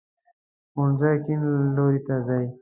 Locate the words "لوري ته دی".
1.75-2.45